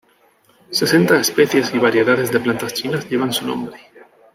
[0.71, 3.77] Sesenta especies y variedades de plantas chinas llevan su nombre.